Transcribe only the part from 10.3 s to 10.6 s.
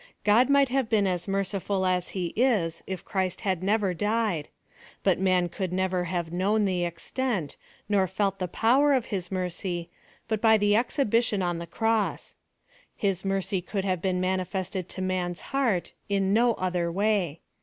by